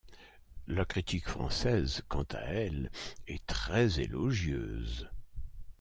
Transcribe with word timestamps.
La 0.65 0.83
critique 0.83 1.27
française, 1.29 2.01
quant 2.07 2.25
à 2.33 2.39
elle, 2.39 2.89
est 3.27 3.45
très 3.45 3.99
élogieuse. 3.99 5.07